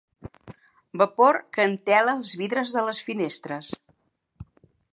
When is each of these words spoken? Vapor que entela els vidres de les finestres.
Vapor 1.01 1.37
que 1.57 1.63
entela 1.71 2.15
els 2.19 2.31
vidres 2.41 2.73
de 2.79 2.85
les 2.89 3.03
finestres. 3.11 3.69